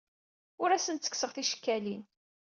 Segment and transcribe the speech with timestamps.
[0.61, 2.03] Ur asent-ttekkseɣ ticekkalin.